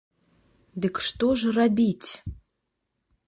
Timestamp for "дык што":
0.85-1.29